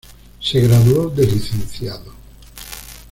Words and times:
Se 0.39 0.59
graduó 0.59 1.11
de 1.11 1.27
Lic. 1.27 1.53